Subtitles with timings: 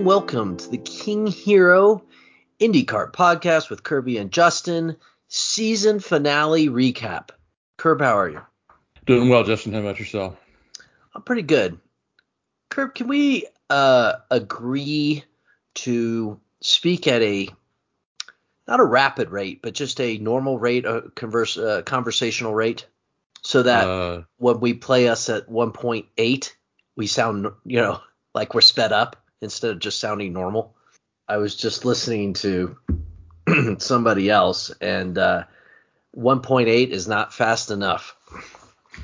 [0.00, 2.02] And welcome to the King Hiro
[2.58, 4.96] IndyCar podcast with Kirby and Justin
[5.28, 7.28] season finale recap.
[7.76, 8.40] Kirby, how are you?
[9.04, 9.74] Doing well, Justin.
[9.74, 10.38] How about yourself?
[11.14, 11.78] I'm pretty good.
[12.70, 15.22] Kirby, can we uh, agree
[15.74, 17.50] to speak at a
[18.66, 22.86] not a rapid rate, but just a normal rate, a converse, uh, conversational rate,
[23.42, 26.52] so that uh, when we play us at 1.8,
[26.96, 28.00] we sound, you know,
[28.34, 30.74] like we're sped up instead of just sounding normal.
[31.28, 32.76] I was just listening to
[33.78, 35.44] somebody else, and uh,
[36.16, 38.16] 1.8 is not fast enough.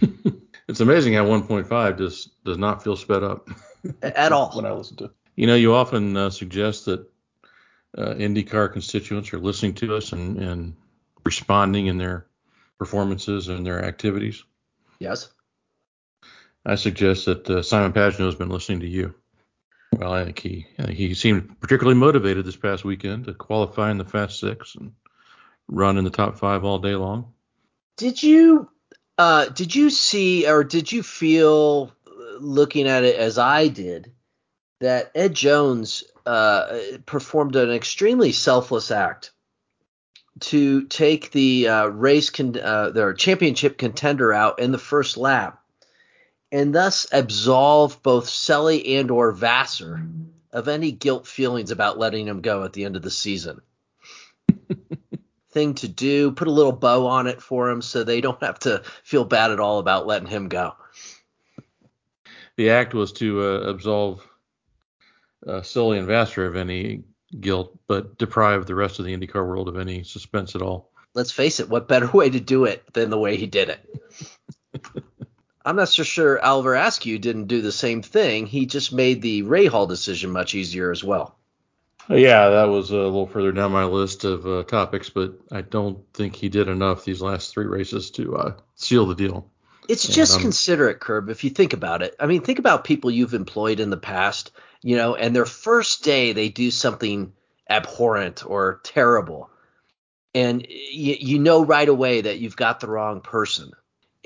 [0.69, 3.49] it's amazing how 1.5 just does not feel sped up
[4.03, 5.11] at all when I listen to.
[5.37, 7.07] You know, you often uh, suggest that
[7.97, 10.77] uh, IndyCar constituents are listening to us and, and
[11.25, 12.27] responding in their
[12.79, 14.43] performances and their activities.
[14.99, 15.31] Yes.
[16.65, 19.15] I suggest that uh, Simon Pagenaud has been listening to you.
[19.93, 24.05] Well, I think he he seemed particularly motivated this past weekend to qualify in the
[24.05, 24.93] Fast Six and
[25.69, 27.33] run in the top five all day long.
[27.97, 28.69] Did you
[29.19, 31.93] uh, did you see or did you feel
[32.39, 34.13] looking at it as I did
[34.81, 39.33] that Ed Jones uh, performed an extremely selfless act
[40.41, 45.63] to take the uh, race con- uh, their championship contender out in the first lap
[46.53, 50.09] and thus absolve both Selly and or Vasser
[50.53, 53.61] of any guilt feelings about letting him go at the end of the season.
[55.51, 58.59] Thing to do, put a little bow on it for him so they don't have
[58.61, 60.75] to feel bad at all about letting him go.
[62.57, 64.27] The act was to uh, absolve
[65.47, 67.05] uh, Selly and Vasser of any
[67.41, 70.91] guilt, but deprive the rest of the IndyCar world of any suspense at all.
[71.15, 73.81] Let's face it, what better way to do it than the way he did it?
[75.67, 78.47] I'm not so sure Oliver Askew didn't do the same thing.
[78.47, 81.37] He just made the Rahal decision much easier as well.
[82.09, 85.99] Yeah, that was a little further down my list of uh, topics, but I don't
[86.15, 89.51] think he did enough these last three races to uh, seal the deal.
[89.89, 92.15] It's and, just um, considerate, Curb, if you think about it.
[92.21, 94.53] I mean, think about people you've employed in the past,
[94.83, 97.33] you know, and their first day they do something
[97.69, 99.51] abhorrent or terrible.
[100.33, 103.73] And y- you know right away that you've got the wrong person.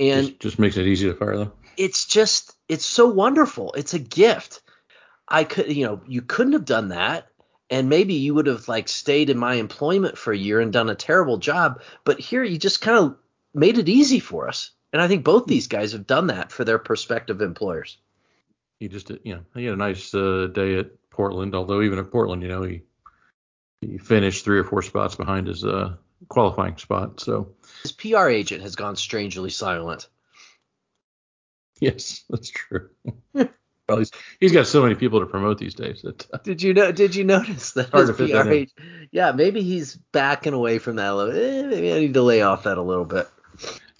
[0.00, 1.52] And just, just makes it easy to fire them.
[1.76, 3.72] It's just it's so wonderful.
[3.74, 4.62] It's a gift.
[5.28, 7.28] I could you know, you couldn't have done that
[7.70, 10.90] and maybe you would have like stayed in my employment for a year and done
[10.90, 13.16] a terrible job, but here you just kind of
[13.54, 14.72] made it easy for us.
[14.92, 17.98] And I think both these guys have done that for their prospective employers.
[18.80, 21.54] He just, you know, he had a nice uh, day at Portland.
[21.54, 22.82] Although even at Portland, you know, he
[23.80, 25.94] he finished three or four spots behind his uh,
[26.28, 27.20] qualifying spot.
[27.20, 30.08] So his PR agent has gone strangely silent.
[31.82, 32.90] Yes, that's true.
[33.32, 33.48] well,
[33.88, 36.02] he's, he's got so many people to promote these days.
[36.02, 36.92] That, uh, did you know?
[36.92, 38.72] Did you notice that his PR that agent?
[39.10, 41.34] Yeah, maybe he's backing away from that a little.
[41.34, 43.30] Eh, maybe I need to lay off that a little bit.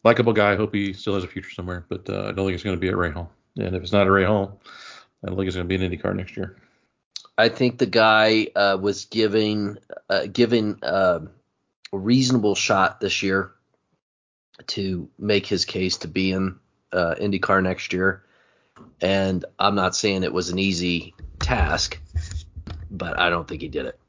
[0.04, 0.52] Likeable guy.
[0.52, 2.76] I hope he still has a future somewhere, but uh, I don't think it's going
[2.76, 3.28] to be at Rahal.
[3.56, 4.58] And if it's not at Rahal,
[5.24, 6.56] I don't think it's going to be an IndyCar next year.
[7.38, 9.78] I think the guy uh, was giving
[10.10, 11.20] uh, giving uh,
[11.92, 13.52] reasonable shot this year
[14.68, 16.58] to make his case to be in
[16.92, 18.24] uh, IndyCar next year.
[19.00, 22.00] And I'm not saying it was an easy task,
[22.90, 24.00] but I don't think he did it.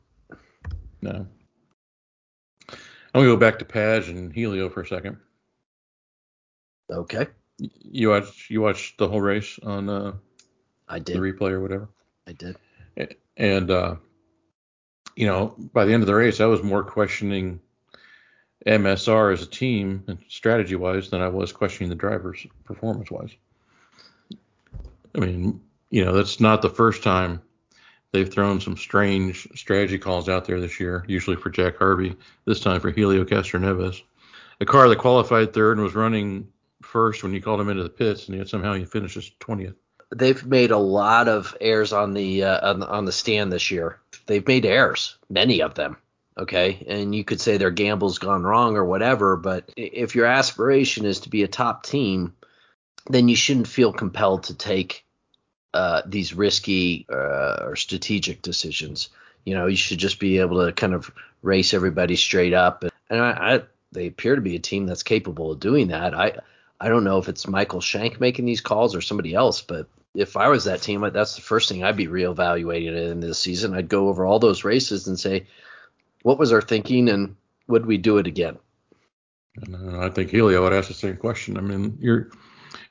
[1.01, 1.27] No.
[2.69, 5.17] I'm gonna go back to Page and Helio for a second.
[6.89, 7.27] Okay.
[7.57, 10.13] You watched you watched the whole race on uh
[10.87, 11.89] I did the replay or whatever.
[12.27, 12.57] I did.
[13.37, 13.95] And uh
[15.15, 17.59] you know, by the end of the race I was more questioning
[18.65, 23.31] MSR as a team and strategy wise than I was questioning the drivers performance wise.
[25.15, 27.41] I mean, you know, that's not the first time
[28.11, 32.15] they've thrown some strange strategy calls out there this year, usually for Jack Harvey,
[32.45, 34.01] this time for Helio Castroneves.
[34.59, 36.47] A car that qualified third and was running
[36.83, 39.75] first when you called him into the pits, and yet somehow he finishes 20th.
[40.15, 43.71] They've made a lot of errors on the, uh, on the on the stand this
[43.71, 43.99] year.
[44.27, 45.97] They've made errors, many of them
[46.41, 46.85] okay?
[46.87, 51.21] And you could say their gamble's gone wrong or whatever but if your aspiration is
[51.21, 52.33] to be a top team
[53.07, 55.05] then you shouldn't feel compelled to take
[55.73, 59.09] uh, these risky uh, or strategic decisions.
[59.45, 61.09] You know you should just be able to kind of
[61.41, 62.83] race everybody straight up.
[62.83, 63.61] And, and I, I,
[63.91, 66.13] they appear to be a team that's capable of doing that.
[66.13, 66.39] I
[66.79, 70.35] i don't know if it's michael shank making these calls or somebody else but if
[70.35, 73.73] I was that team, that's the first thing I'd be reevaluating in this season.
[73.73, 75.47] I'd go over all those races and say,
[76.23, 77.35] what was our thinking and
[77.67, 78.57] would we do it again?
[79.57, 81.57] And, uh, I think Helio would ask the same question.
[81.57, 82.29] I mean, you're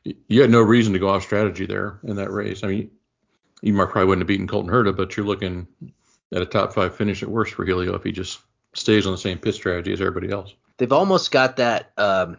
[0.04, 2.64] you had no reason to go off strategy there in that race.
[2.64, 2.90] I mean,
[3.62, 5.66] you might probably wouldn't have beaten Colton Herta, but you're looking
[6.32, 8.40] at a top five finish at worst for Helio if he just
[8.74, 10.54] stays on the same pit strategy as everybody else.
[10.78, 12.38] They've almost got that, um,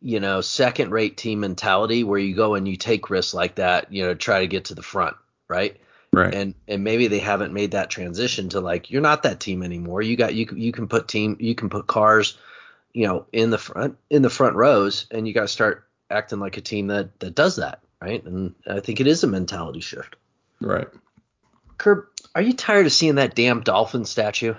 [0.00, 3.92] you know, second rate team mentality where you go and you take risks like that,
[3.92, 5.16] you know, try to get to the front,
[5.48, 5.80] right?
[6.12, 6.34] Right.
[6.34, 10.02] And and maybe they haven't made that transition to like you're not that team anymore.
[10.02, 12.36] You got you you can put team you can put cars,
[12.92, 16.40] you know, in the front in the front rows, and you got to start acting
[16.40, 18.24] like a team that that does that, right?
[18.24, 20.16] And I think it is a mentality shift.
[20.60, 20.88] Right.
[21.78, 24.54] Curb, are you tired of seeing that damn dolphin statue?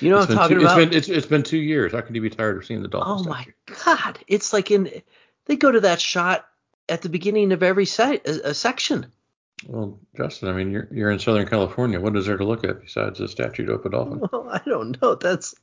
[0.00, 0.80] you know what I'm talking two, about?
[0.80, 1.92] It's been, it's, it's been two years.
[1.92, 3.26] How can you be tired of seeing the dolphin?
[3.26, 3.46] oh my
[3.84, 5.02] god, it's like in
[5.44, 6.48] they go to that shot
[6.92, 9.06] at the beginning of every site a, section.
[9.66, 12.00] Well, Justin, I mean, you're you're in Southern California.
[12.00, 14.20] What is there to look at besides a statue of a dolphin?
[14.30, 15.14] Well, I don't know.
[15.14, 15.54] That's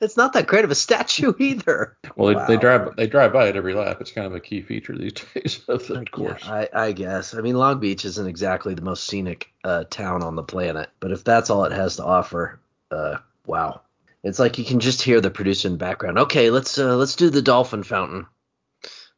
[0.00, 1.96] it's not that great of a statue either.
[2.16, 3.96] Well, they, they drive they drive by it every lap.
[4.00, 6.42] It's kind of a key feature these days of the course.
[6.44, 7.34] Yeah, I, I guess.
[7.34, 11.10] I mean, Long Beach isn't exactly the most scenic uh, town on the planet, but
[11.10, 12.60] if that's all it has to offer,
[12.90, 13.16] uh,
[13.46, 13.80] wow.
[14.22, 16.18] It's like you can just hear the producer in the background.
[16.18, 18.26] Okay, let's uh, let's do the dolphin fountain.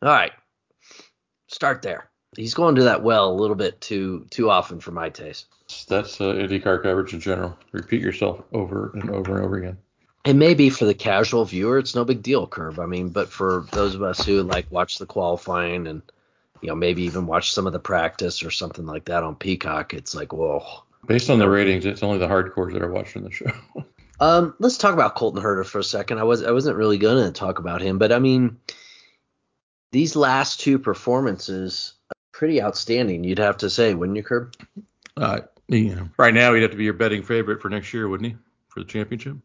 [0.03, 0.33] All right,
[1.57, 2.09] start there.
[2.37, 5.47] He's going to that well a little bit too too often for my taste.
[5.89, 7.59] That's uh, IndyCar coverage in general.
[7.73, 9.79] Repeat yourself over and over and over again.
[10.25, 12.79] It may be for the casual viewer, it's no big deal, Curb.
[12.79, 16.03] I mean, but for those of us who like watch the qualifying and
[16.61, 19.95] you know maybe even watch some of the practice or something like that on Peacock,
[19.95, 20.63] it's like whoa.
[21.07, 23.51] Based on the ratings, it's only the hardcores that are watching the show.
[24.19, 26.19] Um, let's talk about Colton Herta for a second.
[26.19, 28.57] I was I wasn't really gonna talk about him, but I mean,
[29.93, 33.25] these last two performances are pretty outstanding.
[33.25, 34.55] You'd have to say, wouldn't you, Curb?
[35.17, 38.09] uh, you know, right now he'd have to be your betting favorite for next year,
[38.09, 38.37] wouldn't he?
[38.69, 39.37] For the championship.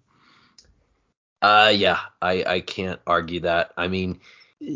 [1.42, 3.72] Uh, yeah, I I can't argue that.
[3.76, 4.20] I mean,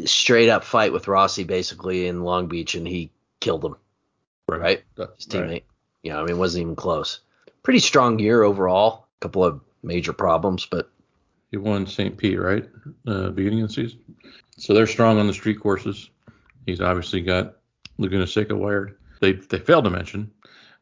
[0.06, 3.76] straight up fight with Rossi basically in Long Beach, and he killed him,
[4.48, 4.84] right?
[4.98, 5.48] His teammate.
[5.48, 5.66] Right.
[6.02, 7.20] Yeah, I mean, it wasn't even close.
[7.64, 9.08] Pretty strong year overall.
[9.20, 10.90] A couple of major problems, but
[11.58, 12.18] Won St.
[12.18, 12.68] Pete, right?
[13.08, 14.00] Uh, beginning of the season.
[14.58, 16.10] So they're strong on the street courses.
[16.66, 17.56] He's obviously got
[17.98, 18.98] Laguna Seca wired.
[19.22, 20.32] They they failed to mention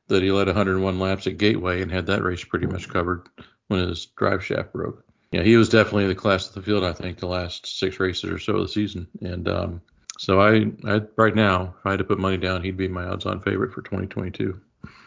[0.07, 3.27] that he led 101 laps at Gateway and had that race pretty much covered
[3.67, 5.03] when his drive shaft broke.
[5.31, 6.83] Yeah, he was definitely the class of the field.
[6.83, 9.07] I think the last six races or so of the season.
[9.21, 9.81] And um,
[10.19, 13.05] so I, I right now, if I had to put money down, he'd be my
[13.05, 14.59] odds-on favorite for 2022.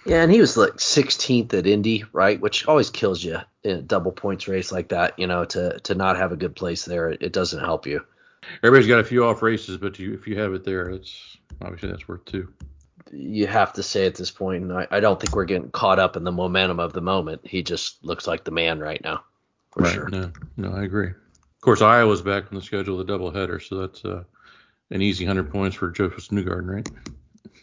[0.06, 2.40] Yeah, and he was like 16th at Indy, right?
[2.40, 5.18] Which always kills you in a double points race like that.
[5.18, 8.02] You know, to to not have a good place there, it, it doesn't help you.
[8.62, 11.90] Everybody's got a few off races, but you, if you have it there, it's obviously
[11.90, 12.52] that's worth two.
[13.12, 15.98] You have to say at this point, and I, I don't think we're getting caught
[15.98, 17.42] up in the momentum of the moment.
[17.44, 19.24] He just looks like the man right now,
[19.70, 19.92] for right.
[19.92, 20.08] sure.
[20.08, 21.08] No, no, I agree.
[21.08, 24.24] Of course, Iowa's back on the schedule, of the doubleheader, so that's uh,
[24.90, 26.88] an easy 100 points for Josef Newgarden, right?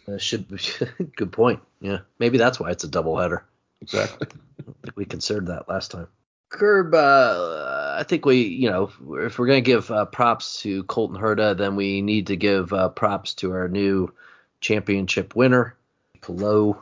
[0.06, 0.58] Uh, should be
[1.16, 1.60] good point.
[1.80, 3.42] Yeah, maybe that's why it's a doubleheader.
[3.80, 4.28] Exactly.
[4.60, 6.08] I think we considered that last time.
[6.50, 11.20] Curb, uh, I think we, you know, if we're gonna give uh, props to Colton
[11.20, 14.12] Herta, then we need to give uh, props to our new
[14.60, 15.76] championship winner,
[16.20, 16.80] Palou.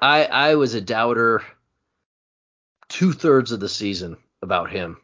[0.00, 1.42] I I was a doubter
[2.88, 4.98] two thirds of the season about him,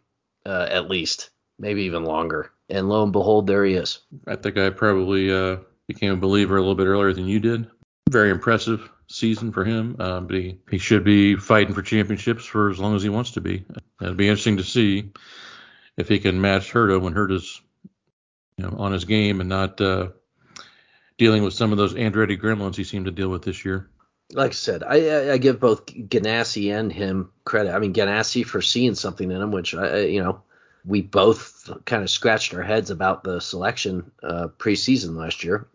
[0.44, 2.52] uh, at least, maybe even longer.
[2.68, 4.00] And lo and behold, there he is.
[4.26, 5.58] I think I probably uh,
[5.88, 7.68] became a believer a little bit earlier than you did.
[8.10, 12.70] Very impressive season for him, uh, but he, he should be fighting for championships for
[12.70, 13.64] as long as he wants to be.
[14.00, 15.10] It'll be interesting to see
[15.96, 17.60] if he can match Herta when Herta's
[18.56, 20.08] you know, on his game and not uh,
[21.18, 23.90] dealing with some of those Andretti gremlins he seemed to deal with this year.
[24.32, 27.72] Like I said, I, I- give both Ganassi and him credit.
[27.74, 30.42] I mean, Ganassi for seeing something in him, which I- you know,
[30.86, 35.66] we both kind of scratched our heads about the selection uh, preseason last year.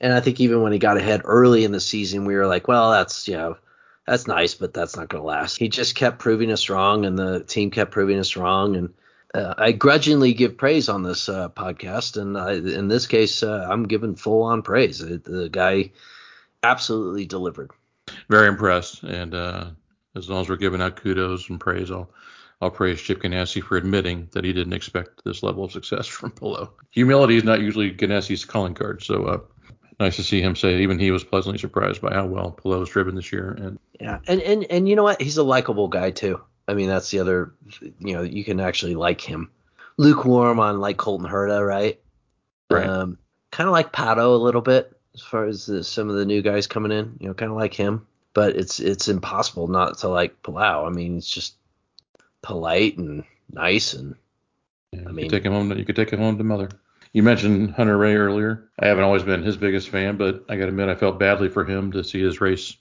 [0.00, 2.68] And I think even when he got ahead early in the season, we were like,
[2.68, 3.56] well, that's you know,
[4.06, 5.58] that's nice, but that's not going to last.
[5.58, 8.76] He just kept proving us wrong, and the team kept proving us wrong.
[8.76, 8.94] And
[9.34, 13.66] uh, I grudgingly give praise on this uh, podcast, and I, in this case, uh,
[13.68, 15.00] I'm giving full on praise.
[15.00, 15.90] The, the guy
[16.62, 17.72] absolutely delivered.
[18.30, 19.66] Very impressed, and uh,
[20.14, 22.08] as long as we're giving out kudos and praise, I'll
[22.60, 26.30] I'll praise Chip Ganassi for admitting that he didn't expect this level of success from
[26.32, 26.68] Palou.
[26.90, 29.38] Humility is not usually Ganassi's calling card, so uh,
[30.00, 33.14] nice to see him say even he was pleasantly surprised by how well Palou's driven
[33.14, 33.50] this year.
[33.60, 35.20] And Yeah, and and and you know what?
[35.20, 36.40] He's a likable guy too.
[36.66, 37.54] I mean, that's the other.
[37.98, 39.50] You know, you can actually like him.
[39.96, 42.00] Lukewarm on like Colton Herta, right?
[42.70, 42.86] Right.
[42.86, 43.18] Um,
[43.50, 46.42] kind of like Pato a little bit as far as the, some of the new
[46.42, 47.16] guys coming in.
[47.20, 48.06] You know, kind of like him.
[48.34, 50.86] But it's it's impossible not to like Palou.
[50.86, 51.54] I mean, it's just
[52.42, 54.14] polite and nice and
[54.92, 55.70] yeah, you I mean- could take him home.
[55.70, 56.68] To, you could take him home to mother.
[57.12, 58.70] You mentioned Hunter-Reay earlier.
[58.78, 61.48] I haven't always been his biggest fan, but I got to admit I felt badly
[61.48, 62.76] for him to see his race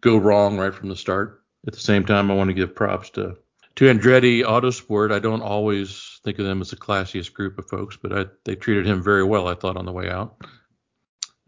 [0.00, 1.42] go wrong right from the start.
[1.66, 3.36] At the same time, I want to give props to
[3.76, 5.12] to Andretti Autosport.
[5.12, 8.54] I don't always think of them as the classiest group of folks, but I, they
[8.54, 9.48] treated him very well.
[9.48, 10.36] I thought on the way out.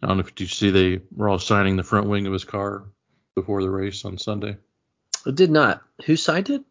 [0.02, 2.44] I don't know if you see they were all signing the front wing of his
[2.44, 2.84] car
[3.34, 4.56] before the race on Sunday.
[5.24, 5.82] It did not.
[6.04, 6.62] Who signed it?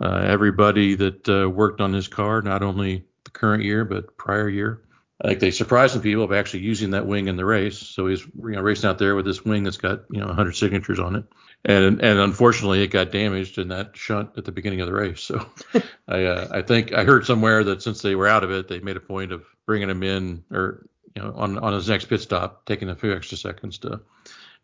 [0.00, 4.48] Uh, everybody that uh, worked on his car, not only the current year but prior
[4.48, 4.82] year.
[5.22, 7.78] I think they surprised some people by actually using that wing in the race.
[7.78, 10.52] So he's you know racing out there with this wing that's got you know 100
[10.52, 11.24] signatures on it,
[11.64, 15.20] and and unfortunately it got damaged in that shunt at the beginning of the race.
[15.20, 15.46] So
[16.08, 18.80] I uh, I think I heard somewhere that since they were out of it, they
[18.80, 22.20] made a point of bringing him in or you know on on his next pit
[22.20, 24.00] stop, taking a few extra seconds to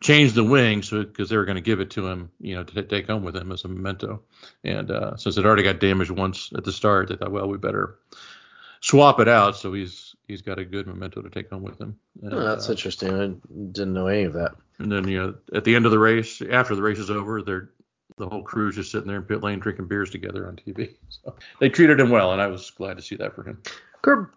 [0.00, 2.64] change the wing so because they were going to give it to him, you know,
[2.64, 4.22] to take home with him as a memento.
[4.64, 7.58] And uh, since it already got damaged once at the start, they thought, well, we
[7.58, 7.98] better
[8.80, 11.98] swap it out so he's he's got a good memento to take home with him.
[12.22, 13.10] And, oh, that's uh, interesting.
[13.10, 13.26] I
[13.72, 14.54] didn't know any of that.
[14.78, 17.42] And then you know at the end of the race, after the race is over,
[17.42, 17.70] they're
[18.16, 20.94] the whole crew's just sitting there in pit lane drinking beers together on TV.
[21.10, 23.62] So they treated him well, and I was glad to see that for him.
[24.02, 24.28] Curb,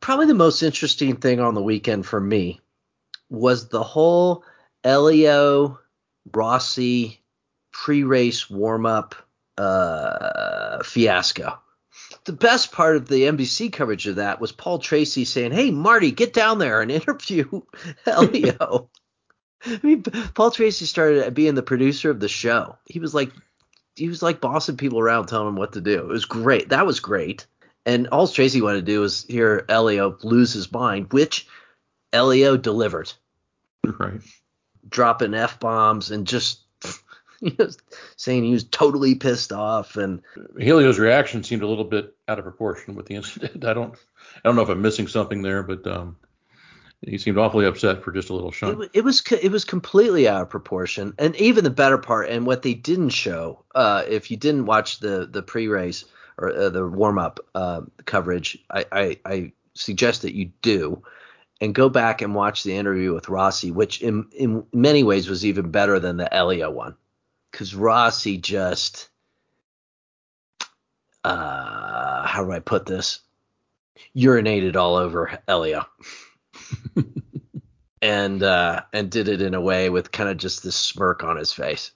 [0.00, 2.60] probably the most interesting thing on the weekend for me
[3.30, 4.44] was the whole
[4.86, 5.80] Helio
[6.32, 7.20] Rossi
[7.72, 9.14] pre-race warm-up
[9.58, 11.58] uh, fiasco
[12.24, 16.10] the best part of the NBC coverage of that was Paul Tracy saying, "Hey, Marty,
[16.10, 17.62] get down there and interview
[18.04, 18.90] Helio."
[19.64, 22.76] I mean, Paul Tracy started being the producer of the show.
[22.84, 23.32] He was like,
[23.96, 25.98] he was like bossing people around, telling them what to do.
[25.98, 26.68] It was great.
[26.68, 27.46] That was great.
[27.84, 31.48] And all Tracy wanted to do was hear Helio lose his mind, which
[32.12, 33.12] Helio delivered.
[33.84, 34.20] Right.
[34.88, 36.60] Dropping f bombs and just
[38.16, 40.22] saying he was totally pissed off and
[40.58, 43.64] Helio's reaction seemed a little bit out of proportion with the incident.
[43.66, 46.16] I don't I don't know if I'm missing something there, but um,
[47.02, 48.82] he seemed awfully upset for just a little shunt.
[48.82, 52.46] It, it, was it was completely out of proportion, and even the better part, and
[52.46, 56.04] what they didn't show, uh, if you didn't watch the the pre-race
[56.38, 61.02] or uh, the warm up uh, coverage, I, I, I suggest that you do,
[61.60, 65.44] and go back and watch the interview with Rossi, which in in many ways was
[65.44, 66.96] even better than the Helio one
[67.50, 69.08] because Rossi just
[71.24, 73.20] uh, how do I put this?
[74.16, 75.86] Urinated all over Helio.
[78.02, 81.36] and uh, and did it in a way with kind of just this smirk on
[81.36, 81.90] his face.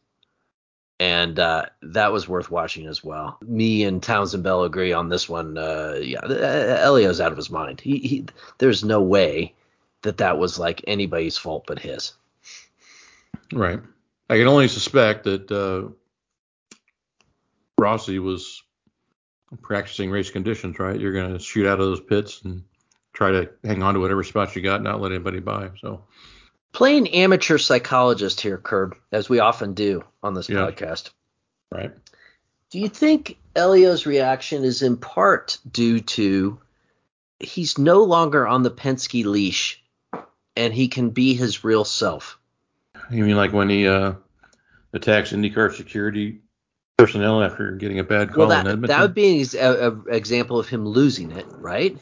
[1.00, 3.38] And uh, that was worth watching as well.
[3.40, 5.56] Me and Townsend Bell agree on this one.
[5.56, 7.80] Uh, yeah, Helio's out of his mind.
[7.80, 8.26] He, he,
[8.58, 9.54] there's no way
[10.02, 12.12] that that was like anybody's fault but his.
[13.50, 13.80] Right.
[14.28, 15.88] I can only suspect that uh,
[17.78, 18.62] Rossi was
[19.62, 21.00] practicing race conditions, right?
[21.00, 22.62] You're going to shoot out of those pits and
[23.14, 25.70] try to hang on to whatever spots you got, not let anybody by.
[25.80, 26.04] So
[26.72, 30.58] playing amateur psychologist here, Curb, as we often do on this yeah.
[30.58, 31.10] podcast.
[31.70, 31.92] Right.
[32.70, 36.60] Do you think Helio's reaction is in part due to
[37.40, 39.82] he's no longer on the Penske leash
[40.56, 42.38] and he can be his real self?
[43.10, 44.14] You mean like when he uh,
[44.92, 46.40] attacks IndyCar security
[46.96, 48.96] personnel after getting a bad call well, that, in Edmonton?
[48.96, 51.96] That would be an example of him losing it, right?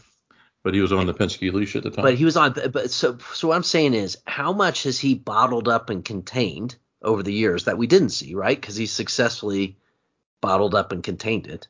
[0.69, 2.05] But he was on the Penske leash at the time.
[2.05, 2.53] But he was on.
[2.53, 6.77] But so, so what I'm saying is, how much has he bottled up and contained
[7.01, 8.61] over the years that we didn't see, right?
[8.61, 9.79] Because he successfully
[10.43, 11.69] bottled up and contained it.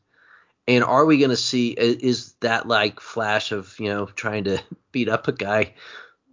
[0.67, 1.69] And are we going to see?
[1.69, 4.59] Is that like flash of you know trying to
[4.91, 5.75] beat up a guy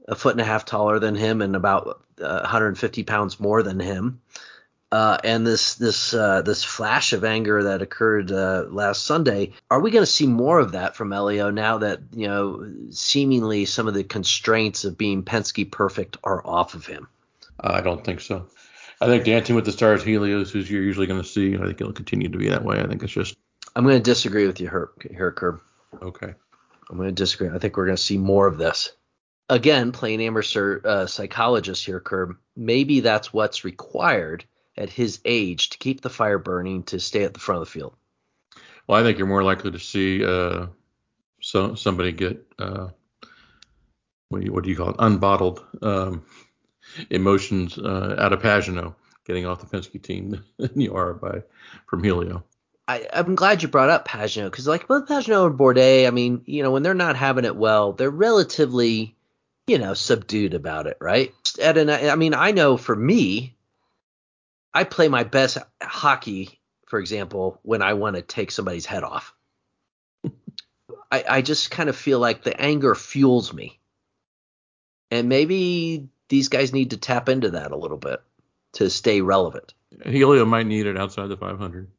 [0.07, 3.79] a foot and a half taller than him and about uh, 150 pounds more than
[3.79, 4.21] him.
[4.91, 9.51] Uh, and this this uh, this flash of anger that occurred uh, last Sunday.
[9.69, 13.65] Are we going to see more of that from Helio now that you know seemingly
[13.65, 17.07] some of the constraints of being Penske perfect are off of him?
[17.59, 18.47] I don't think so.
[19.01, 21.81] I think Dancing with the Stars Helios, who you're usually going to see, I think
[21.81, 22.79] it'll continue to be that way.
[22.79, 23.35] I think it's just.
[23.75, 25.59] I'm going to disagree with you here, here Curb.
[26.01, 26.33] Okay.
[26.89, 27.49] I'm going to disagree.
[27.49, 28.93] I think we're going to see more of this
[29.49, 34.45] again, playing amateur uh, psychologist here, Curb, maybe that's what's required
[34.77, 37.71] at his age to keep the fire burning to stay at the front of the
[37.71, 37.95] field.
[38.87, 40.67] Well, I think you're more likely to see uh,
[41.41, 42.89] so, somebody get uh,
[44.29, 46.25] what, do you, what do you call it, unbottled um,
[47.09, 51.41] emotions uh, out of Pagenaud getting off the Penske team than you are by
[51.87, 52.43] from Helio.
[52.87, 56.43] I, am glad you brought up Pagenaud because like both Pagenaud and Bourdais, I mean,
[56.45, 59.15] you know, when they're not having it well, they're relatively
[59.67, 61.33] you know, subdued about it, right?
[61.61, 63.55] At an, I mean, I know for me,
[64.75, 69.33] I play my best hockey, for example, when I want to take somebody's head off.
[71.11, 73.79] I, I just kind of feel like the anger fuels me.
[75.09, 78.21] And maybe these guys need to tap into that a little bit
[78.73, 79.73] to stay relevant.
[80.03, 81.89] Helio might need it outside the 500.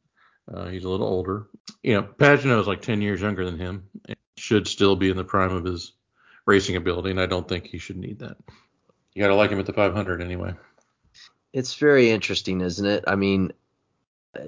[0.53, 1.47] Uh, he's a little older.
[1.81, 3.89] You know, Pagenaud is like 10 years younger than him.
[4.07, 5.93] And should still be in the prime of his
[6.45, 8.37] racing ability, and I don't think he should need that.
[9.13, 10.53] You got to like him at the 500 anyway.
[11.53, 13.03] It's very interesting, isn't it?
[13.07, 13.51] I mean,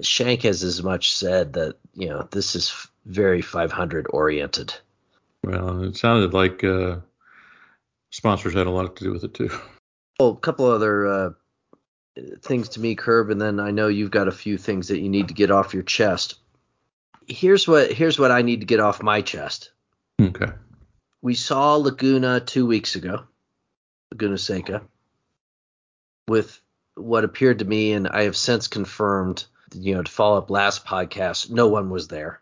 [0.02, 4.74] Shank has as much said that you know this is very 500 oriented.
[5.44, 6.96] Well, it sounded like uh,
[8.10, 9.50] sponsors had a lot to do with it too.
[10.18, 11.30] Oh, a couple other uh,
[12.42, 15.08] things to me, Curb, and then I know you've got a few things that you
[15.08, 16.34] need to get off your chest.
[17.26, 19.70] Here's what here's what I need to get off my chest.
[20.20, 20.52] Okay.
[21.22, 23.24] We saw Laguna two weeks ago,
[24.10, 24.82] Laguna Seca,
[26.28, 26.60] with
[27.00, 30.84] what appeared to me, and I have since confirmed, you know, to follow up last
[30.84, 32.40] podcast, no one was there.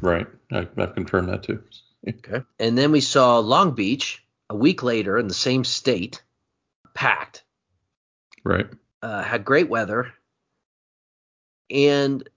[0.00, 0.26] Right.
[0.52, 1.62] I, I've confirmed that too.
[2.06, 2.42] Okay.
[2.58, 6.22] And then we saw Long Beach a week later in the same state,
[6.94, 7.42] packed.
[8.44, 8.68] Right.
[9.02, 10.12] Uh, had great weather,
[11.70, 12.28] and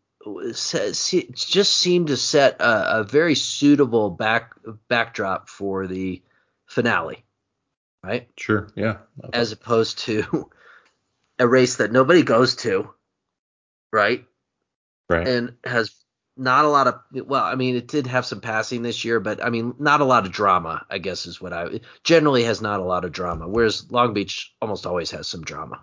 [1.33, 4.53] just seemed to set a, a, very suitable back
[4.87, 6.21] backdrop for the
[6.67, 7.23] finale,
[8.03, 8.29] right?
[8.37, 8.97] Sure, yeah.
[9.33, 10.49] As opposed to
[11.41, 12.89] a race that nobody goes to,
[13.91, 14.23] right?
[15.09, 15.27] Right.
[15.27, 15.93] And has
[16.37, 19.43] not a lot of well, I mean, it did have some passing this year, but
[19.43, 20.85] I mean, not a lot of drama.
[20.89, 24.53] I guess is what I generally has not a lot of drama, whereas Long Beach
[24.61, 25.81] almost always has some drama.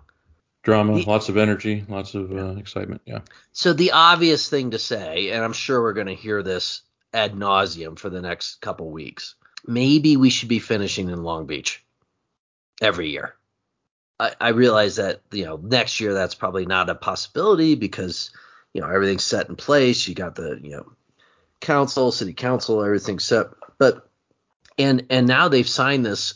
[0.63, 3.01] Drama, the, lots of energy, lots of uh, excitement.
[3.05, 3.19] Yeah.
[3.51, 6.81] So the obvious thing to say, and I'm sure we're going to hear this
[7.13, 9.35] ad nauseum for the next couple weeks.
[9.65, 11.83] Maybe we should be finishing in Long Beach
[12.81, 13.35] every year.
[14.19, 18.31] I, I realize that you know next year that's probably not a possibility because
[18.73, 20.07] you know everything's set in place.
[20.07, 20.91] You got the you know
[21.61, 23.47] council, city council, everything set.
[23.77, 24.09] But
[24.77, 26.35] and and now they've signed this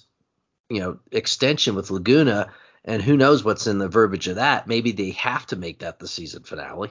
[0.70, 2.52] you know extension with Laguna
[2.86, 4.68] and who knows what's in the verbiage of that?
[4.68, 6.90] Maybe they have to make that the season finale,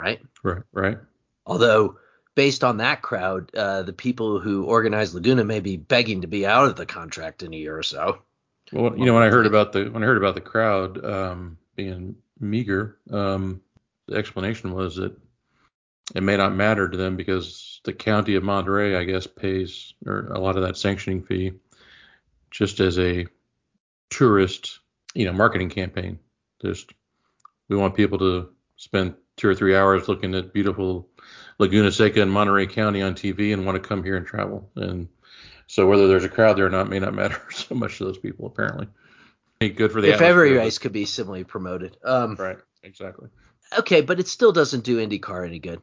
[0.00, 0.20] right?
[0.42, 0.98] Right, right.
[1.44, 1.98] Although,
[2.34, 6.46] based on that crowd, uh, the people who organized Laguna may be begging to be
[6.46, 8.22] out of the contract in a year or so.
[8.72, 11.58] Well, you know, when I heard about the when I heard about the crowd um,
[11.76, 13.60] being meager, um,
[14.06, 15.16] the explanation was that
[16.14, 20.28] it may not matter to them because the county of Monterey, I guess, pays or
[20.28, 21.52] a lot of that sanctioning fee
[22.50, 23.26] just as a
[24.08, 24.78] tourist
[25.14, 26.18] you know marketing campaign.
[26.60, 26.92] Just
[27.68, 31.08] we want people to spend two or three hours looking at beautiful
[31.58, 34.70] Laguna Seca and Monterey County on TV and want to come here and travel.
[34.76, 35.08] And
[35.66, 38.18] so whether there's a crowd there or not may not matter so much to those
[38.18, 38.88] people apparently.
[39.60, 41.96] Good for the if every race could be similarly promoted.
[42.04, 43.30] Um, right, exactly.
[43.78, 45.80] Okay, but it still doesn't do IndyCar any good,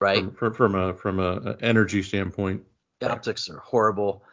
[0.00, 0.18] right?
[0.18, 2.62] From, from, from a from a energy standpoint,
[3.00, 4.24] the optics are horrible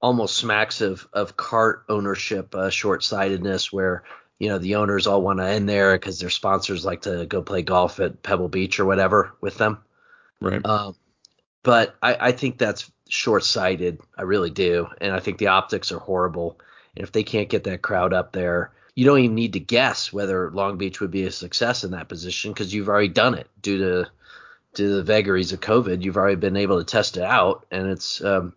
[0.00, 4.04] almost smacks of of cart ownership uh, short-sightedness where
[4.38, 7.42] you know the owners all want to end there because their sponsors like to go
[7.42, 9.78] play golf at Pebble Beach or whatever with them.
[10.40, 10.64] Right.
[10.64, 10.94] Um,
[11.62, 14.00] but I, I think that's short-sighted.
[14.16, 16.58] I really do, and I think the optics are horrible.
[16.96, 20.12] And if they can't get that crowd up there, you don't even need to guess
[20.12, 23.48] whether Long Beach would be a success in that position because you've already done it
[23.60, 24.10] due to
[24.74, 26.02] due to the vagaries of COVID.
[26.02, 28.54] You've already been able to test it out, and it's um,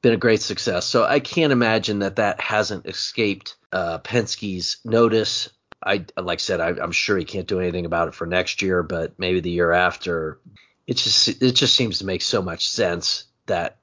[0.00, 0.86] been a great success.
[0.86, 5.50] So I can't imagine that that hasn't escaped uh, Penske's notice.
[5.84, 8.62] I like I said, I, am sure he can't do anything about it for next
[8.62, 10.38] year, but maybe the year after.
[10.86, 13.76] It just it just seems to make so much sense that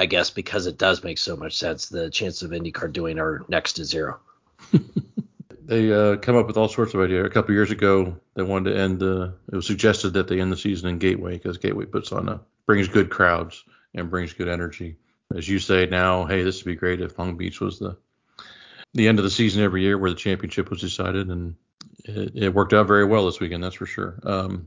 [0.00, 3.44] I guess because it does make so much sense, the chances of IndyCar doing are
[3.48, 4.18] next to zero.
[5.64, 7.26] they uh, come up with all sorts of ideas.
[7.26, 9.02] A couple years ago, they wanted to end.
[9.02, 12.28] Uh, it was suggested that they end the season in Gateway because Gateway puts on
[12.28, 13.62] a brings good crowds
[13.94, 14.96] and brings good energy
[15.34, 17.96] as you say now, hey, this would be great if Long Beach was the
[18.94, 21.54] the end of the season every year where the championship was decided, and
[22.04, 24.18] it, it worked out very well this weekend, that's for sure.
[24.24, 24.66] Um,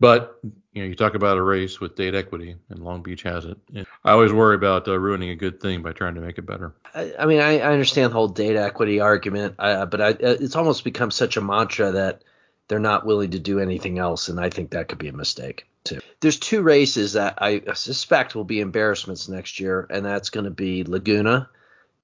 [0.00, 0.38] but
[0.72, 3.56] you know, you talk about a race with date equity, and Long Beach has it.
[4.04, 6.74] I always worry about uh, ruining a good thing by trying to make it better.
[6.94, 10.56] I, I mean, I, I, understand the whole date equity argument, uh, but I, it's
[10.56, 12.22] almost become such a mantra that
[12.68, 15.66] they're not willing to do anything else, and I think that could be a mistake
[15.84, 16.00] too.
[16.20, 20.50] There's two races that I suspect will be embarrassments next year, and that's going to
[20.50, 21.48] be Laguna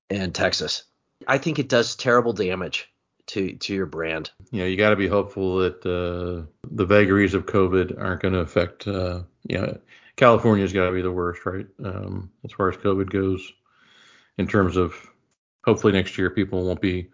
[0.09, 0.85] and Texas.
[1.27, 2.92] I think it does terrible damage
[3.33, 4.31] to to your brand.
[4.51, 8.41] Yeah, you got to be hopeful that uh, the vagaries of COVID aren't going to
[8.41, 8.87] affect.
[8.87, 9.79] Uh, you know,
[10.17, 11.67] California's got to be the worst, right?
[11.83, 13.53] Um, as far as COVID goes,
[14.37, 14.95] in terms of
[15.65, 17.09] hopefully next year people won't be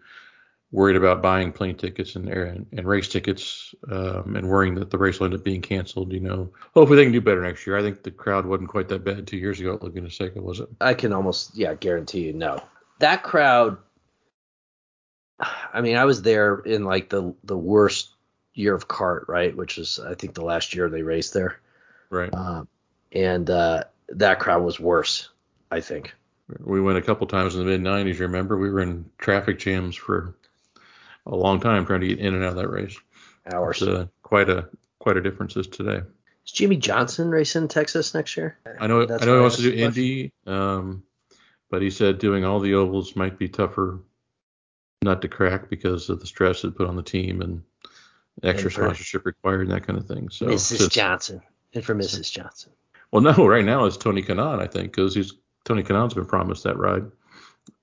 [0.71, 4.97] worried about buying plane tickets and and, and race tickets um, and worrying that the
[4.97, 6.11] race will end up being canceled.
[6.11, 7.77] You know, hopefully they can do better next year.
[7.77, 10.59] I think the crowd wasn't quite that bad two years ago at Laguna Seca, was
[10.59, 10.67] it?
[10.81, 12.61] I can almost yeah guarantee you no.
[12.99, 13.77] That crowd.
[15.73, 18.15] I mean, I was there in like the the worst
[18.53, 19.55] year of CART, right?
[19.55, 21.59] Which is I think the last year they raced there.
[22.09, 22.33] Right.
[22.33, 22.67] Um,
[23.11, 25.29] and uh, that crowd was worse,
[25.71, 26.13] I think.
[26.59, 28.19] We went a couple times in the mid 90s.
[28.19, 30.35] Remember, we were in traffic jams for
[31.27, 32.97] a long time trying to get in and out of that race.
[33.53, 33.81] Hours.
[33.81, 34.67] Uh, quite a
[34.99, 36.01] quite a difference as today.
[36.45, 38.57] Is Jimmie Johnson racing in Texas next year?
[38.79, 39.05] I know.
[39.05, 41.03] That's I know he wants to do Indy, um,
[41.69, 43.99] but he said doing all the ovals might be tougher
[45.01, 47.63] not to crack because of the stress it put on the team and
[48.43, 50.29] extra sponsorship required and that kind of thing.
[50.29, 50.77] So Mrs.
[50.77, 51.41] Since, Johnson
[51.73, 52.31] and for Mrs.
[52.31, 52.71] Johnson.
[53.11, 55.33] Well, no, right now it's Tony Kanaan, I think, because he's
[55.65, 57.05] Tony Kanaan's been promised that ride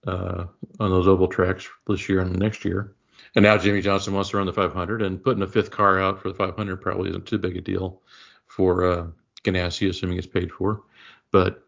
[0.07, 0.45] uh,
[0.79, 2.95] on those oval tracks this year and next year.
[3.35, 6.21] And now Jimmie Johnson wants to run the 500, and putting a fifth car out
[6.21, 8.01] for the 500 probably isn't too big a deal
[8.47, 9.07] for uh,
[9.43, 10.83] Ganassi, assuming it's paid for.
[11.33, 11.63] But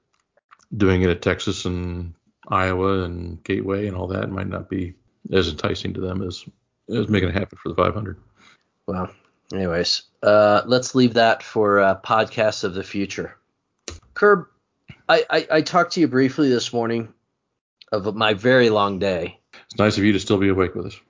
[0.76, 2.14] doing it at Texas and
[2.48, 4.94] Iowa and Gateway and all that might not be
[5.32, 6.44] as enticing to them as
[6.88, 8.16] as making it happen for the 500.
[8.86, 9.10] Well,
[9.52, 13.36] anyways, uh, let's leave that for uh, podcasts of the future.
[14.14, 14.46] Curb,
[15.08, 17.12] I, I, I talked to you briefly this morning
[17.92, 19.38] of my very long day.
[19.66, 21.00] It's nice of you to still be awake with us.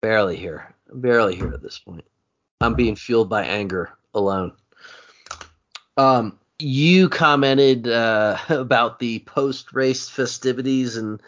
[0.00, 0.74] Barely here.
[0.92, 2.04] Barely here at this point.
[2.60, 4.52] I'm being fueled by anger alone.
[5.96, 11.20] Um, you commented uh, about the post race festivities and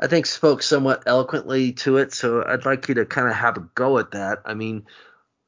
[0.00, 2.12] I think spoke somewhat eloquently to it.
[2.12, 4.42] So I'd like you to kind of have a go at that.
[4.44, 4.86] I mean,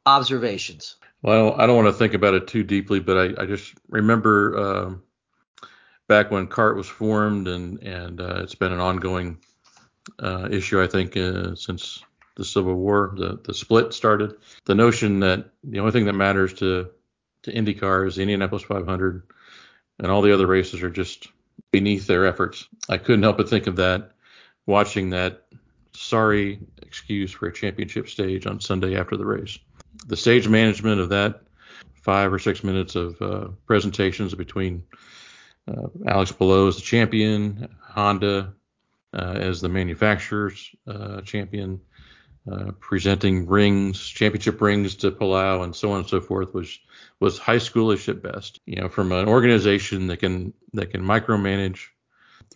[0.05, 0.97] observations.
[1.23, 4.57] Well, I don't want to think about it too deeply, but I, I just remember
[4.57, 5.67] uh,
[6.09, 9.39] back when CART was formed, and and uh, it's been an ongoing
[10.19, 12.03] uh, issue, I think, uh, since
[12.37, 14.37] the Civil War, the the split started.
[14.65, 16.89] The notion that the only thing that matters to
[17.43, 19.23] to IndyCar is the Indianapolis 500,
[19.99, 21.29] and all the other races are just
[21.71, 22.67] beneath their efforts.
[22.89, 24.13] I couldn't help but think of that
[24.71, 25.45] watching that
[25.93, 29.59] sorry excuse for a championship stage on Sunday after the race.
[30.07, 31.43] The stage management of that
[32.03, 34.85] five or six minutes of uh, presentations between
[35.69, 38.55] uh, Alex Palou as the champion, Honda
[39.13, 41.81] uh, as the manufacturer's uh, champion,
[42.51, 46.79] uh, presenting rings, championship rings to Palou, and so on and so forth was
[47.19, 48.61] was high schoolish at best.
[48.67, 51.89] You know, from an organization that can that can micromanage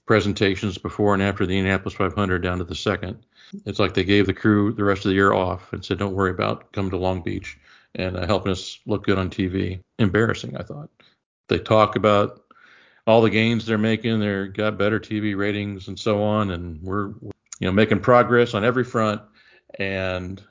[0.06, 3.24] presentations before and after the Indianapolis 500 down to the second.
[3.66, 6.14] It's like they gave the crew the rest of the year off and said, "Don't
[6.14, 7.58] worry about coming to Long Beach
[7.94, 10.90] and uh, helping us look good on TV." Embarrassing, I thought.
[11.48, 12.42] They talk about
[13.06, 14.20] all the gains they're making.
[14.20, 17.32] They're got better TV ratings and so on, and we're you
[17.66, 19.22] know making progress on every front.
[19.78, 20.42] And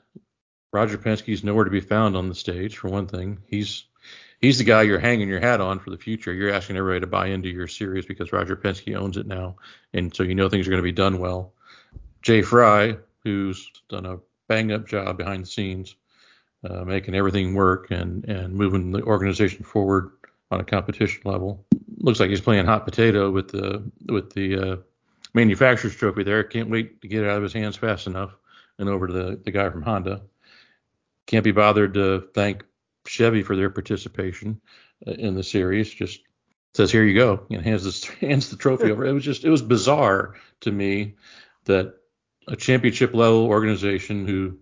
[0.72, 3.38] Roger Penske's nowhere to be found on the stage for one thing.
[3.46, 3.84] He's
[4.44, 6.32] he's the guy you're hanging your hat on for the future.
[6.32, 9.56] You're asking everybody to buy into your series because Roger Penske owns it now,
[9.94, 11.52] and so you know things are going to be done well.
[12.22, 15.96] Jay Frye, who's done a bang up job behind the scenes,
[16.68, 20.10] uh, making everything work and and moving the organization forward
[20.50, 21.64] on a competition level.
[21.98, 24.76] Looks like he's playing hot potato with the with the uh,
[25.32, 26.44] manufacturer's trophy there.
[26.44, 28.36] Can't wait to get it out of his hands fast enough
[28.78, 30.22] and over to the, the guy from Honda.
[31.26, 32.64] Can't be bothered to thank
[33.06, 34.60] Chevy for their participation
[35.06, 35.92] uh, in the series.
[35.92, 36.20] Just
[36.74, 39.04] says, "Here you go," and hands this hands the trophy over.
[39.04, 41.14] It was just it was bizarre to me
[41.64, 41.94] that
[42.46, 44.58] a championship level organization who,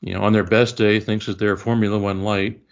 [0.00, 2.62] you know, on their best day thinks that they're Formula One light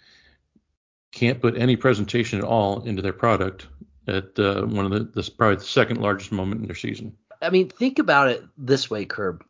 [1.11, 3.67] can't put any presentation at all into their product
[4.07, 7.15] at uh, one of the this probably the second largest moment in their season.
[7.41, 9.43] I mean, think about it this way, Curb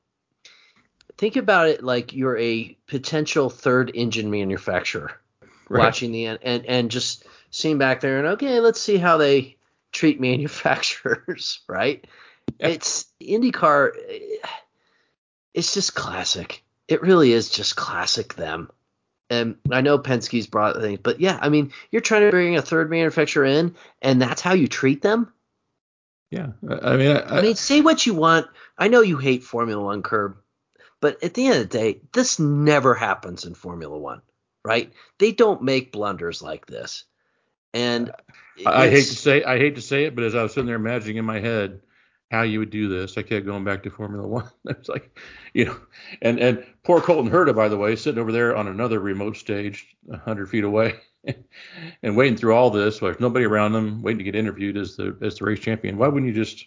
[1.18, 5.12] think about it like you're a potential third engine manufacturer
[5.70, 5.80] right.
[5.80, 9.58] watching the end and and just seeing back there and okay, let's see how they
[9.92, 12.06] treat manufacturers, right?
[12.60, 12.68] Yeah.
[12.68, 13.92] It's IndyCar.
[14.10, 14.48] Eh,
[15.54, 16.64] it's just classic.
[16.88, 18.70] It really is just classic them.
[19.30, 22.62] And I know Penske's brought things, but yeah, I mean, you're trying to bring a
[22.62, 25.34] third manufacturer in, and that's how you treat them.
[26.32, 28.48] Yeah, I mean, I, I mean, say what you want.
[28.78, 30.38] I know you hate Formula One, Curb.
[31.00, 34.22] But at the end of the day, this never happens in Formula One,
[34.64, 34.92] right?
[35.20, 37.06] They don't make blunders like this.
[37.74, 38.12] And
[38.66, 40.76] I hate to say I hate to say it, but as I was sitting there
[40.76, 41.82] imagining in my head
[42.32, 44.50] how you would do this, I kept going back to Formula One.
[44.66, 45.18] it's like,
[45.54, 45.78] you know,
[46.22, 49.96] and and poor Colton Herta, by the way, sitting over there on another remote stage,
[50.26, 50.96] hundred feet away,
[52.04, 53.02] and waiting through all this.
[53.02, 55.98] Where there's nobody around him, waiting to get interviewed as the as the race champion.
[55.98, 56.66] Why wouldn't you just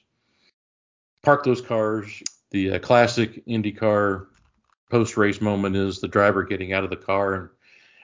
[1.23, 4.27] park those cars, the uh, classic IndyCar
[4.91, 7.49] post race moment is the driver getting out of the car and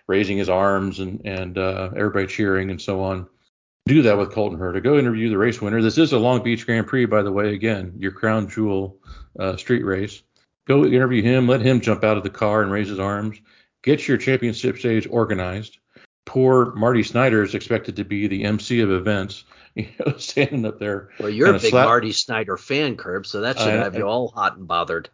[0.07, 3.27] raising his arms and and uh, everybody cheering and so on.
[3.87, 4.83] Do that with Colton Herta.
[4.83, 5.81] Go interview the race winner.
[5.81, 7.55] This is a Long Beach Grand Prix, by the way.
[7.55, 8.99] Again, your crown jewel
[9.39, 10.23] uh, street race.
[10.67, 11.47] Go interview him.
[11.47, 13.41] Let him jump out of the car and raise his arms.
[13.85, 15.79] Get your championship stage organized.
[16.37, 19.45] Poor Marty Snider is expected to be the MC of events,
[19.75, 21.09] you know, standing up there.
[21.19, 21.87] Well, you're a big slap.
[21.87, 25.09] Marty Snider fan, Curb, so that should I, have I, you all hot and bothered.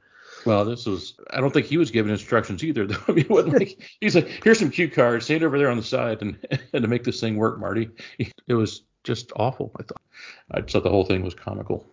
[0.44, 1.14] Well, this was.
[1.30, 2.86] I don't think he was given instructions either.
[2.88, 2.98] Though.
[3.06, 6.22] I mean, like, he's like, here's some cue cards, stand over there on the side,
[6.22, 6.36] and
[6.72, 7.90] and to make this thing work, Marty.
[8.18, 9.70] It was just awful.
[9.78, 10.02] I thought.
[10.50, 11.86] I thought the whole thing was comical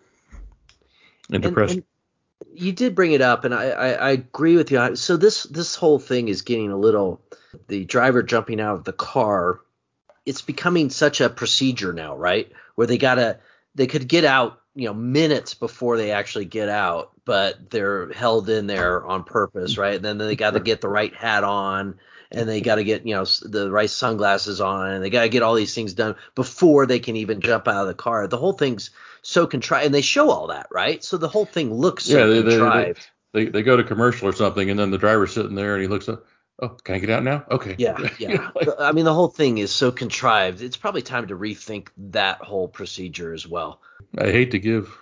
[1.27, 1.77] and, and depressing.
[1.77, 1.85] And
[2.53, 4.95] you did bring it up, and I, I, I agree with you.
[4.95, 7.21] So this this whole thing is getting a little.
[7.67, 9.59] The driver jumping out of the car.
[10.25, 12.51] It's becoming such a procedure now, right?
[12.75, 13.39] Where they gotta
[13.75, 18.49] they could get out you know minutes before they actually get out but they're held
[18.49, 21.99] in there on purpose right and then they got to get the right hat on
[22.31, 25.29] and they got to get you know the right sunglasses on and they got to
[25.29, 28.37] get all these things done before they can even jump out of the car the
[28.37, 32.05] whole thing's so contrived and they show all that right so the whole thing looks
[32.05, 34.97] so yeah, they, contrived they, they, they, go to commercial or something and then the
[34.97, 36.25] driver's sitting there and he looks up
[36.61, 37.45] oh, can I get out now?
[37.49, 37.75] Okay.
[37.77, 38.49] Yeah, yeah.
[38.55, 40.61] like, I mean, the whole thing is so contrived.
[40.61, 43.81] It's probably time to rethink that whole procedure as well.
[44.17, 44.95] I hate to give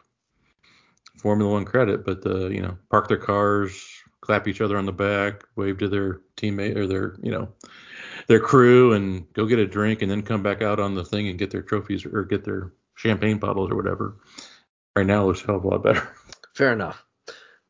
[1.18, 3.97] Formula One credit, but the you know park their cars,
[4.28, 7.48] clap each other on the back, wave to their teammate or their you know
[8.28, 11.30] their crew, and go get a drink, and then come back out on the thing
[11.30, 14.18] and get their trophies or get their champagne bottles or whatever.
[14.96, 16.08] Right now, looks a hell of a lot better.
[16.56, 17.04] Fair enough.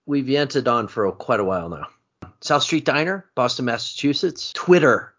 [0.06, 1.88] We've yanted on for quite a while now.
[2.42, 4.52] South Street Diner, Boston, Massachusetts.
[4.54, 5.14] Twitter,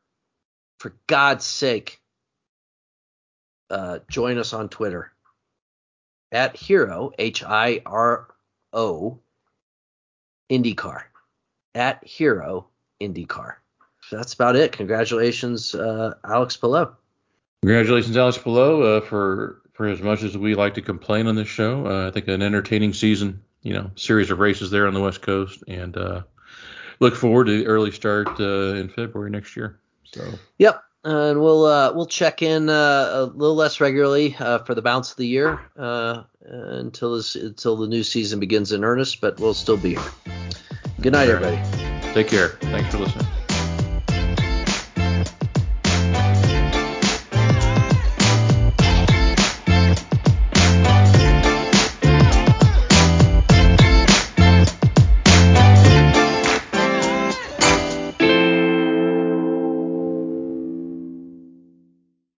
[0.79, 2.01] for God's sake,
[3.70, 5.12] uh, join us on Twitter
[6.33, 8.29] at Hiro H I R
[8.72, 9.20] O,
[10.51, 11.03] IndyCar.
[11.79, 12.67] At Hiro
[13.01, 13.55] IndyCar.
[14.11, 14.73] That's about it.
[14.73, 16.88] Congratulations, uh, Alex Palou.
[17.62, 21.47] Congratulations, Alex Palou, uh, for for as much as we like to complain on this
[21.47, 21.87] show.
[21.87, 25.23] Uh, I think an entertaining season, you know, series of races there on the West
[25.23, 26.23] Coast, and uh,
[26.99, 29.79] look forward to the early start uh, in February next year.
[30.03, 30.33] So.
[30.59, 34.83] Yep, and we'll uh, we'll check in uh, a little less regularly uh, for the
[34.83, 39.38] balance of the year uh, until this, until the new season begins in earnest, but
[39.38, 40.12] we'll still be here.
[41.01, 41.63] Good night, everybody.
[42.13, 42.49] Take care.
[42.49, 43.38] Thanks for listening.